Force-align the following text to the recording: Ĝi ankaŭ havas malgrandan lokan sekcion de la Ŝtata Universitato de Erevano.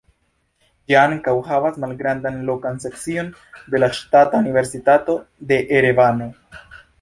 Ĝi 0.91 0.95
ankaŭ 1.01 1.33
havas 1.49 1.77
malgrandan 1.83 2.39
lokan 2.47 2.79
sekcion 2.85 3.29
de 3.75 3.83
la 3.83 3.91
Ŝtata 3.99 4.41
Universitato 4.47 5.19
de 5.53 5.61
Erevano. 5.83 6.31